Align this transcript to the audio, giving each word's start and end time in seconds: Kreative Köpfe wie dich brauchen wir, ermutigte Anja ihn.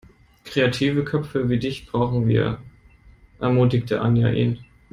Kreative 0.45 1.05
Köpfe 1.05 1.47
wie 1.47 1.59
dich 1.59 1.85
brauchen 1.85 2.27
wir, 2.27 2.59
ermutigte 3.39 4.01
Anja 4.01 4.29
ihn. 4.29 4.65